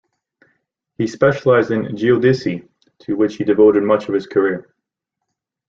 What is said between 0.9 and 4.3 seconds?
He specialized in geodesy, to which he devoted much of his